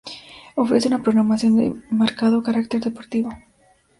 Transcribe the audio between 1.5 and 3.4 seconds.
de marcado carácter deportivo.